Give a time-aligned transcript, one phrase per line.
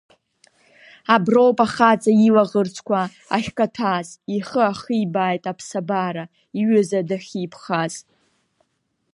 [1.13, 3.01] Аброуп ахаҵа илаӷырӡқәа
[3.35, 6.25] ахькаҭәаз, ихы ахибааит аԥсабара
[6.59, 7.93] иҩыза дахьиԥхаз.